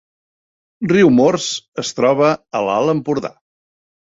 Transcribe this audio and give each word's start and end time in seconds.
Riumors 0.91 1.51
es 1.83 1.91
troba 1.99 2.33
a 2.61 2.65
l’Alt 2.69 2.95
Empordà 2.95 3.33